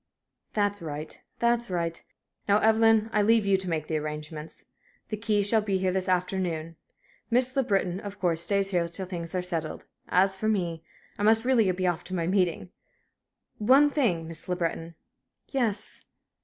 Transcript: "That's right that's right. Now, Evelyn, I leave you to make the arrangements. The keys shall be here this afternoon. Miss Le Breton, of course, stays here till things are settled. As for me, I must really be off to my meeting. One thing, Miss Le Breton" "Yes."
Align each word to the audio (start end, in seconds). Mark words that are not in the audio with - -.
"That's 0.53 0.81
right 0.81 1.21
that's 1.37 1.69
right. 1.69 2.01
Now, 2.47 2.57
Evelyn, 2.57 3.11
I 3.13 3.21
leave 3.21 3.45
you 3.45 3.55
to 3.57 3.69
make 3.69 3.85
the 3.85 3.97
arrangements. 3.99 4.65
The 5.09 5.17
keys 5.17 5.47
shall 5.47 5.61
be 5.61 5.77
here 5.77 5.91
this 5.91 6.09
afternoon. 6.09 6.75
Miss 7.29 7.55
Le 7.55 7.61
Breton, 7.61 7.99
of 7.99 8.17
course, 8.17 8.41
stays 8.41 8.71
here 8.71 8.89
till 8.89 9.05
things 9.05 9.35
are 9.35 9.43
settled. 9.43 9.85
As 10.09 10.35
for 10.35 10.47
me, 10.47 10.81
I 11.19 11.21
must 11.21 11.45
really 11.45 11.69
be 11.71 11.85
off 11.85 12.03
to 12.05 12.15
my 12.15 12.25
meeting. 12.25 12.71
One 13.59 13.91
thing, 13.91 14.27
Miss 14.27 14.49
Le 14.49 14.55
Breton" 14.55 14.95
"Yes." 15.49 16.03